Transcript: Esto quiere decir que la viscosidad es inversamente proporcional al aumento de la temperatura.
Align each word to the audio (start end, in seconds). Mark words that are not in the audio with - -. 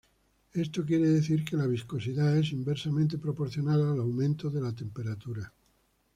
Esto 0.53 0.83
quiere 0.83 1.07
decir 1.09 1.45
que 1.45 1.55
la 1.55 1.67
viscosidad 1.67 2.35
es 2.35 2.53
inversamente 2.53 3.19
proporcional 3.19 3.83
al 3.87 3.99
aumento 3.99 4.49
de 4.49 4.59
la 4.61 4.73
temperatura. 4.73 5.53